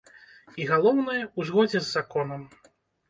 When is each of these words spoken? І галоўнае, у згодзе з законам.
І 0.61 0.65
галоўнае, 0.71 1.19
у 1.39 1.45
згодзе 1.49 1.77
з 1.81 1.85
законам. 1.97 2.41